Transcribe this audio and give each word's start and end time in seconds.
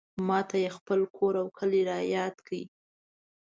ماته 0.27 0.55
یې 0.63 0.69
خپل 0.77 0.99
کور 1.15 1.33
او 1.41 1.47
کلی 1.57 1.81
رایاد 1.89 2.35
کړ. 2.47 2.51